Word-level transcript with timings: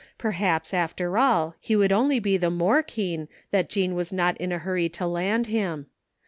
Perhaps, 0.17 0.73
after 0.73 1.15
all, 1.19 1.53
he 1.59 1.75
would 1.75 1.91
only 1.91 2.17
be 2.17 2.35
the 2.35 2.49
more 2.49 2.81
keen 2.81 3.27
that 3.51 3.69
Jean 3.69 3.93
was 3.93 4.11
not 4.11 4.35
in 4.37 4.51
a 4.51 4.57
hurry 4.57 4.89
to 4.89 5.05
land 5.05 5.45
him. 5.45 5.85